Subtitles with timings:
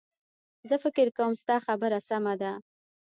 [0.69, 2.51] زه فکر کوم ستا خبره سمه ده